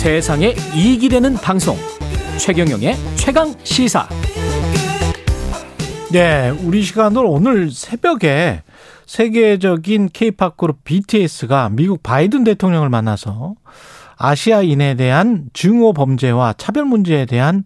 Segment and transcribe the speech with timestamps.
[0.00, 1.76] 세상에 이익이 되는 방송
[2.38, 4.08] 최경영의 최강 시사
[6.10, 8.62] 네, 우리 시간으로 오늘 새벽에
[9.04, 13.56] 세계적인 케이팝 그룹 BTS가 미국 바이든 대통령을 만나서
[14.16, 17.64] 아시아인에 대한 증오 범죄와 차별 문제에 대한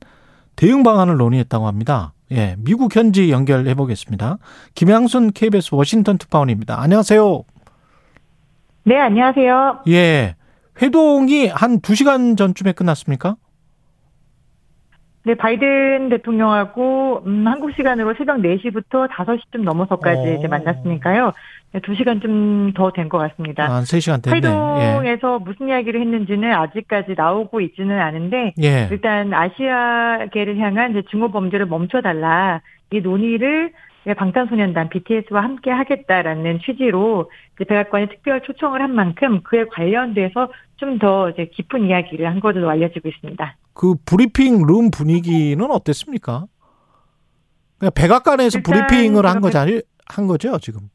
[0.57, 2.15] 대응 방안을 논의했다고 합니다.
[2.33, 4.39] 예, 미국 현지 연결해 보겠습니다.
[4.75, 6.81] 김양순 KBS 워싱턴 특파원입니다.
[6.81, 7.45] 안녕하세요.
[8.87, 9.83] 네, 안녕하세요.
[9.87, 10.35] 예.
[10.81, 13.37] 회동이 한 2시간 전쯤에 끝났습니까?
[15.27, 20.35] 네, 바이든 대통령하고 음, 한국 시간으로 새벽 4시부터 5시쯤 넘어서까지 오.
[20.35, 21.33] 이제 만났으니까요.
[21.73, 23.73] 네, 2시간 좀더된 것 같습니다.
[23.73, 24.37] 한 3시간 됐네.
[24.37, 28.67] 회동에서 무슨 이야기를 했는지는 아직까지 나오고 있지는 않은데 예.
[28.67, 28.89] 예.
[28.91, 32.61] 일단 아시아계를 향한 이제 증오 범죄를 멈춰달라
[32.93, 33.73] 이 논의를
[34.13, 41.31] 방탄소년단 BTS와 함께 하겠다라는 취지로 이제 백악관이 특별 초청을 한 만큼 그에 관련돼서 좀 더
[41.31, 43.57] 이제 깊은 이야기를 한 것으로 알려지고 있습니다.
[43.73, 46.45] 그 브리핑 룸 분위기는 어땠습니까?
[47.79, 49.81] 그냥 백악관에서 브리핑을 한 거잖아요.
[50.07, 50.91] 한 거죠, 지금.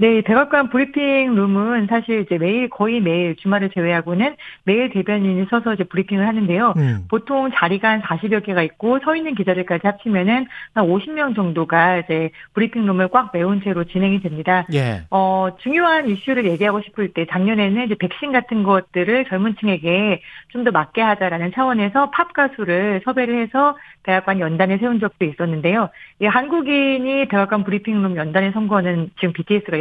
[0.00, 4.34] 네, 백악관 브리핑 룸은 사실 이제 매일 거의 매일 주말을 제외하고는
[4.64, 6.72] 매일 대변인이 서서 이제 브리핑을 하는데요.
[6.78, 7.04] 음.
[7.10, 12.86] 보통 자리가 한 40여 개가 있고 서 있는 기자들까지 합치면은 한 50명 정도가 이제 브리핑
[12.86, 14.66] 룸을 꽉 메운 채로 진행이 됩니다.
[14.72, 15.02] 예.
[15.10, 20.70] 어, 중요한 이슈를 얘기하고 싶을 때 작년에는 이제 백신 같은 것들을 젊은 층에게 좀 더
[20.70, 25.88] 맞게 하자라는 차원에서 팝 가수를 섭외를 해서 백악관 연단에 세운 적도 있었는데요.
[26.20, 29.76] 이 한국인이 백악관 브리핑 룸 연단에 선 거는 지금 BTS가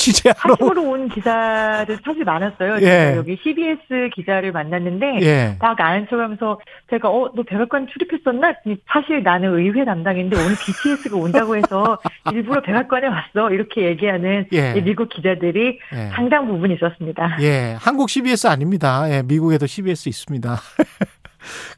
[0.00, 0.56] 취재하러.
[0.58, 2.76] 사심으로 온 기자들 사실 많았어요.
[2.76, 2.80] 예.
[2.80, 5.56] 제가 여기 CBS 기자를 만났는데 예.
[5.60, 6.58] 막 아는 척하면서
[6.90, 8.54] 제가 어 너 백악관 출입했었나?
[8.92, 11.98] 사실 나는 의회 담당인데 오늘 BTS가 온다고 해서
[12.32, 14.74] 일부러 백악관에 왔어 이렇게 얘기하는 예.
[14.76, 16.08] 이 미국 기자들이 예.
[16.14, 17.36] 상당 부분 있었습니다.
[17.42, 17.76] 예.
[17.78, 19.04] 한국 CBS 아닙니다.
[19.10, 19.22] 예.
[19.22, 20.56] 미국에도 CBS 있습니다.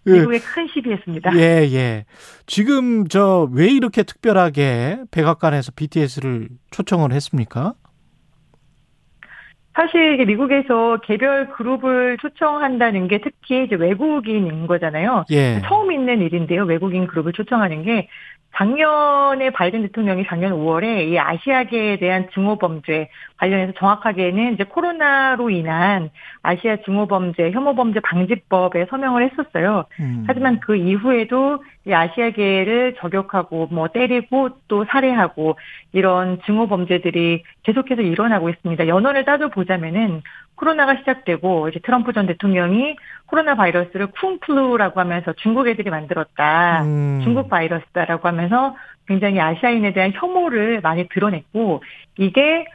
[0.05, 1.37] 그, 미국의 큰 시비였습니다.
[1.37, 2.05] 예, 예.
[2.47, 7.75] 지금 저 왜 이렇게 특별하게 백악관에서 BTS를 초청을 했습니까?
[9.75, 15.25] 사실 이게 미국에서 개별 그룹을 초청한다는 게 특히 이제 외국인인 거잖아요.
[15.31, 15.61] 예.
[15.65, 16.65] 처음 있는 일인데요.
[16.65, 18.09] 외국인 그룹을 초청하는 게
[18.55, 23.09] 작년에 바이든 대통령이 작년 5월에 이 아시아계에 대한 증오 범죄
[23.39, 26.11] 관련해서 정확하게는 이제 코로나로 인한
[26.43, 29.85] 아시아 증오 범죄, 혐오 범죄 방지법에 서명을 했었어요.
[30.01, 30.25] 음.
[30.27, 35.59] 하지만 그 이후에도 이 아시아계를 저격하고 뭐 때리고 또 살해하고
[35.93, 38.87] 이런 증오 범죄들이 계속해서 일어나고 있습니다.
[38.87, 40.23] 연원을 따져 보자면은
[40.57, 42.97] 코로나가 시작되고 이제 트럼프 전 대통령이
[43.27, 46.83] 코로나 바이러스를 쿵플루라고 하면서 중국 애들이 만들었다.
[46.85, 47.21] 음.
[47.25, 48.77] 중국 바이러스다라고 하면서
[49.07, 51.83] 굉장히 아시아인에 대한 혐오를 많이 드러냈고
[52.19, 52.67] 이게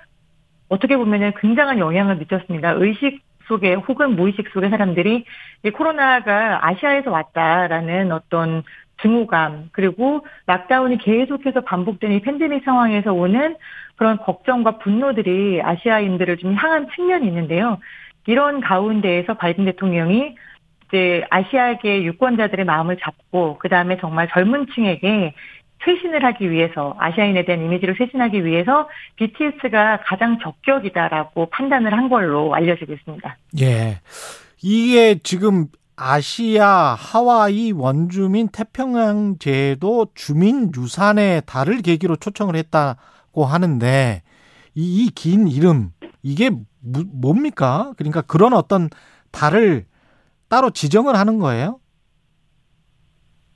[0.70, 2.72] 어떻게 보면은 굉장한 영향을 미쳤습니다.
[2.72, 5.26] 의식 속에 혹은 무의식 속의 사람들이
[5.64, 8.64] 이 코로나가 아시아에서 왔다라는 어떤
[9.02, 13.56] 증오감 그리고 락다운이 계속해서 반복되는 이 팬데믹 상황에서 오는
[13.96, 17.80] 그런 걱정과 분노들이 아시아인들을 좀 향한 측면이 있는데요.
[18.28, 20.36] 이런 가운데에서 바이든 대통령이
[20.88, 25.34] 이제 아시아계 유권자들의 마음을 잡고 그 다음에 정말 젊은 층에게
[25.86, 32.94] 쇄신을 하기 위해서 아시아인에 대한 이미지를 쇄신하기 위해서 BTS가 가장 적격이다라고 판단을 한 걸로 알려지고
[32.94, 33.38] 있습니다.
[33.62, 34.00] 예.
[34.64, 44.22] 이게 지금 아시아 하와이 원주민 태평양 제도 주민 유산의 달을 계기로 초청을 했다고 하는데
[44.76, 45.92] 이 긴 이름
[46.22, 47.94] 이게 무- 뭡니까?
[47.98, 48.90] 그러니까 그런 어떤
[49.32, 49.88] 달을
[50.50, 51.80] 따로 지정을 하는 거예요?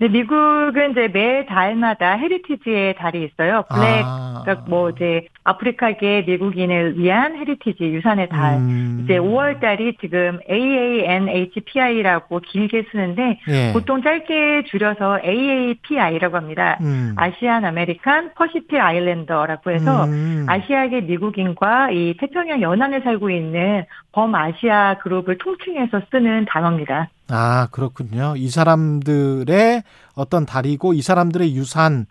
[0.01, 3.63] 네, 미국은 이제 매 달마다 heritage의 달이 있어요.
[3.69, 4.42] Black, 아.
[4.44, 8.56] 그러니까 뭐 이제 아프리카계 미국인을 위한 heritage 유산의 달.
[8.56, 9.01] 음.
[9.03, 13.74] 이제 5월 달이 지금 AANHPI라고 길게 쓰는데 예.
[13.74, 16.80] 보통 짧게 줄여서 AAPI라고 합니다.
[16.81, 17.13] 음.
[17.16, 20.48] Asian American Pacific Islander라고 해서 음.
[20.50, 27.09] 아시아계 미국인과 이 태평양 연안에 살고 있는 범아시아 그룹을 통칭해서 쓰는 단어입니다.
[27.30, 28.34] 아, 그렇군요.
[28.36, 29.84] 이 사람들의
[30.16, 32.06] 어떤 달이고 이 사람들의 유산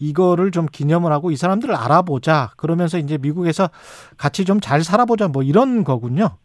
[0.00, 2.50] 이거를 좀 기념을 하고 이 사람들을 알아보자.
[2.56, 3.70] 그러면서 이제 미국에서
[4.16, 5.28] 같이 좀 잘 살아보자.
[5.28, 6.38] 뭐 이런 거군요.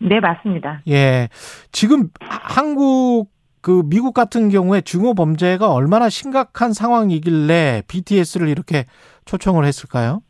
[0.00, 0.82] 네, 맞습니다.
[0.88, 1.28] 예.
[1.70, 8.86] 지금 하- 한국 그 미국 같은 경우에 증오 범죄가 얼마나 심각한 상황이길래 BTS를 이렇게
[9.26, 10.22] 초청을 했을까요?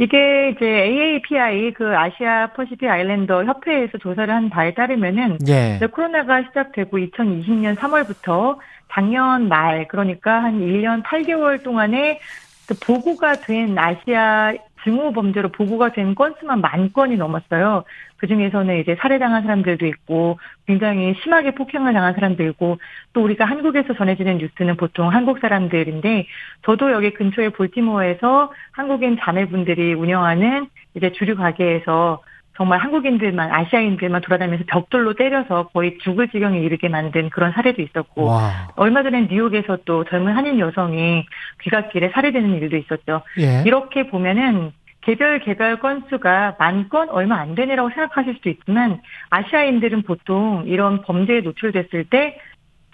[0.00, 5.78] 이게 이제 AAPI 그 아시아 퍼시픽 아일랜더 협회에서 조사를 한 바에 따르면은 예.
[5.92, 8.56] 코로나가 시작되고 2020년 3월부터
[8.90, 12.18] 작년 말 그러니까 한 1년 8개월 동안에
[12.66, 14.54] 그 보고가 된 아시아
[14.84, 17.84] 증오 범죄로 보고가 된 건수만 만 건이 넘었어요.
[18.16, 22.78] 그 중에서는 이제 살해당한 사람들도 있고 굉장히 심하게 폭행을 당한 사람도 있고
[23.12, 26.26] 또 우리가 한국에서 전해지는 뉴스는 보통 한국 사람들인데
[26.64, 32.22] 저도 여기 근처에 볼티모어에서 한국인 자매분들이 운영하는 이제 주류 가게에서
[32.56, 38.68] 정말 한국인들만 아시아인들만 돌아다니면서 벽돌로 때려서 거의 죽을 지경에 이르게 만든 그런 사례도 있었고 와.
[38.76, 41.24] 얼마 전에 뉴욕에서 또 젊은 한인 여성이
[41.62, 43.22] 귀갓길에 살해되는 일도 있었죠.
[43.38, 43.62] 예.
[43.64, 49.00] 이렇게 보면은 개별 개별 건수가 만 건 얼마 안 되네라고 생각하실 수도 있지만
[49.30, 52.38] 아시아인들은 보통 이런 범죄에 노출됐을 때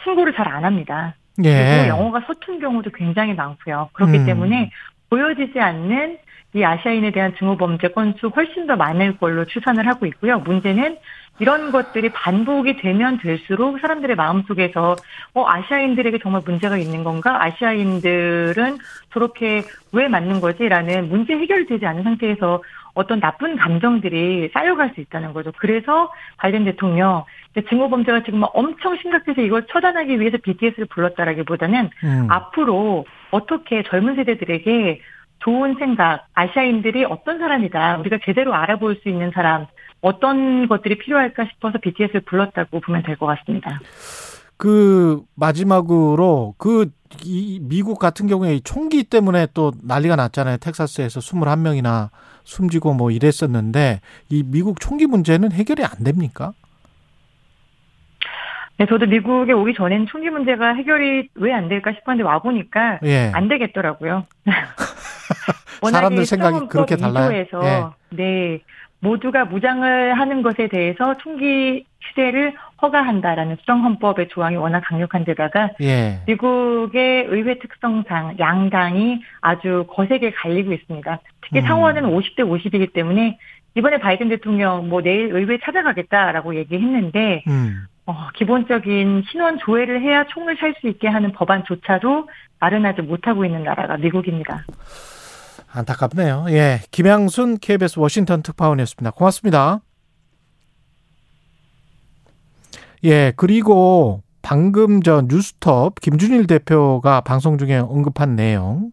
[0.05, 1.17] 신고를 잘 안 합니다.
[1.45, 1.51] 예.
[1.83, 3.91] 그리고 영어가 서툰 경우도 굉장히 많고요.
[3.95, 4.27] 그렇기 음.
[4.27, 4.71] 때문에
[5.11, 6.19] 보여지지 않는
[6.57, 10.39] 이 아시아인에 대한 증오 범죄 건수 훨씬 더 많을 걸로 추산을 하고 있고요.
[10.39, 10.97] 문제는
[11.39, 14.97] 이런 것들이 반복이 되면 될수록 사람들의 마음속에서
[15.35, 17.45] 어 아시아인들에게 정말 문제가 있는 건가?
[17.45, 18.79] 아시아인들은
[19.13, 22.63] 저렇게 왜 맞는 거지라는 문제 해결되지 않은 상태에서
[22.95, 25.53] 어떤 나쁜 감정들이 쌓여갈 수 있다는 거죠.
[25.59, 27.25] 그래서 바이든 대통령
[27.69, 32.27] 증오 범죄가 지금 엄청 심각해서 이걸 처단하기 위해서 BTS를 불렀다라기보다는 음.
[32.31, 35.03] 앞으로 어떻게 젊은 세대들에게
[35.41, 39.67] 좋은 생각, 아시아인들이 어떤 사람이다, 우리가 제대로 알아볼 수 있는 사람,
[40.01, 43.81] 어떤 것들이 필요할까 싶어서 BTS를 불렀다고 보면 될 것 같습니다.
[44.59, 50.57] 그 마지막으로 그이 미국 같은 경우에 총기 때문에 또 난리가 났잖아요.
[50.59, 52.09] 텍사스에서 21명이나
[52.45, 54.01] 숨지고 뭐 이랬었는데
[54.31, 56.53] 이 미국 총기 문제는 해결이 안 됩니까?
[58.79, 63.31] 네, 저도 미국에 오기 전엔 총기 문제가 해결이 왜 안 될까 싶었는데 와 보니까 예.
[63.35, 64.25] 안 되겠더라고요.
[65.83, 67.31] 사람들 생각이 그렇게 달라요.
[67.33, 67.85] 예.
[68.11, 68.61] 네.
[69.01, 76.21] 모두가 무장을 하는 것에 대해서 총기 휴대를 허가한다라는 수정헌법의 조항이 워낙 강력한 데다가 예.
[76.27, 81.21] 미국의 의회 특성상 양당이 아주 거세게 갈리고 있습니다.
[81.43, 81.67] 특히 음.
[81.67, 83.39] 상원은 50대 50이기 때문에
[83.75, 87.87] 이번에 바이든 대통령 뭐 내일 의회 찾아가겠다라고 얘기했는데 음.
[88.07, 92.29] 어, 기본적인 신원 조회를 해야 총을 살 수 있게 하는 법안조차도
[92.61, 94.65] 마련하지 못하고 있는 나라가 미국입니다.
[95.77, 96.47] 안타깝네요.
[96.49, 96.81] 예.
[96.91, 99.11] 김양순 KBS 워싱턴 특파원이었습니다.
[99.11, 99.81] 고맙습니다.
[103.05, 103.33] 예.
[103.37, 108.91] 그리고 방금 저 뉴스톱 김준일 대표가 방송 중에 언급한 내용.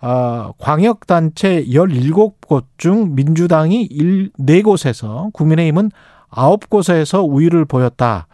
[0.00, 5.90] 어, 광역단체 17곳 중 민주당이 1, 4곳에서 국민의힘은
[6.30, 8.28] 9곳에서 우위를 보였다.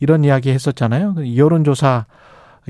[0.00, 1.16] 이런 이야기 했었잖아요.
[1.36, 2.06] 여론조사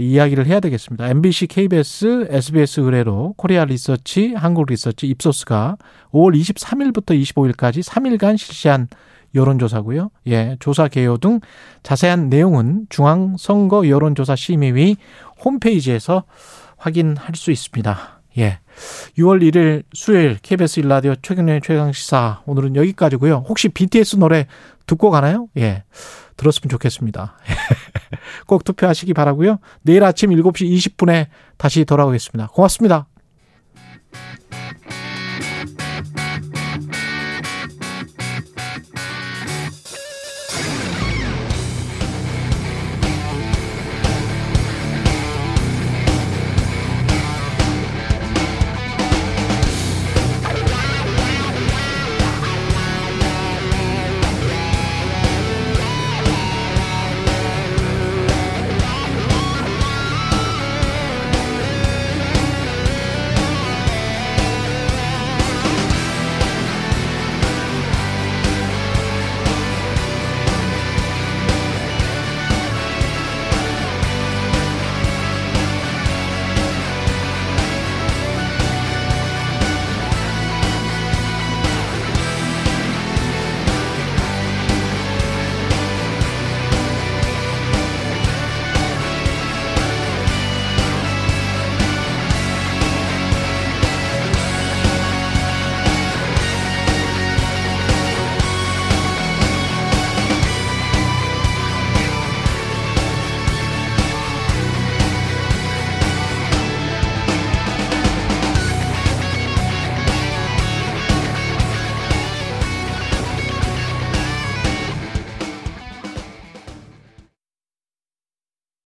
[0.00, 1.08] 이야기를 해야 되겠습니다.
[1.08, 5.76] MBC, KBS, SBS 의뢰로 코리아 리서치, 한국 리서치, 입소스가
[6.12, 8.88] 5월 23일부터 25일까지 3일간 실시한
[9.34, 10.10] 여론조사고요.
[10.28, 11.40] 예, 조사 개요 등
[11.82, 14.96] 자세한 내용은 중앙선거 여론조사 심의위
[15.44, 16.24] 홈페이지에서
[16.76, 18.17] 확인할 수 있습니다.
[18.38, 18.60] 예.
[19.18, 23.44] 6월 1일 수요일 KBS 일라디오 최경련의 최강시사 오늘은 여기까지고요.
[23.48, 24.46] 혹시 BTS 노래
[24.86, 25.48] 듣고 가나요?
[25.56, 25.84] 예.
[26.36, 27.36] 들었으면 좋겠습니다.
[28.46, 29.58] 꼭 투표하시기 바라고요.
[29.82, 31.26] 내일 아침 7시 20분에
[31.56, 32.48] 다시 돌아오겠습니다.
[32.48, 33.06] 고맙습니다.